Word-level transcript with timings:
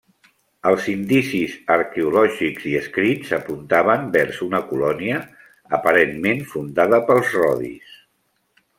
Els 0.69 0.85
indicis 0.93 1.53
arqueològics 1.75 2.65
i 2.71 2.73
escrits 2.81 3.35
apuntaven 3.39 4.09
vers 4.17 4.41
una 4.49 4.65
colònia 4.73 5.23
aparentment 5.81 6.45
fundada 6.57 7.05
pels 7.13 7.35
rodis. 7.41 7.97